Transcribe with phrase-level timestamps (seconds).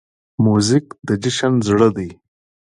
[0.43, 2.09] موزیک د جشن زړه دی.